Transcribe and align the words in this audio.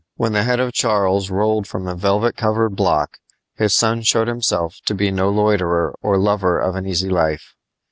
When 0.15 0.33
the 0.33 0.41
head 0.41 0.59
of 0.59 0.73
Charles 0.73 1.29
rolled 1.29 1.67
from 1.67 1.85
the 1.85 1.93
velvet 1.93 2.35
covered 2.35 2.75
block 2.75 3.19
his 3.53 3.75
son 3.75 4.01
showed 4.01 4.27
himself 4.27 4.77
to 4.87 4.95
be 4.95 5.11
no 5.11 5.29
loiterer 5.29 5.93
or 6.01 6.17
lover 6.17 6.57
of 6.59 6.75
an 6.75 6.87
easy 6.87 7.09
life. 7.09 7.53